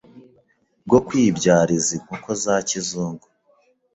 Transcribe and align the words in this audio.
bwo 0.85 0.99
kwibyariza 1.07 1.89
inkoko 1.97 2.29
za 2.43 2.55
kizungu 2.67 3.27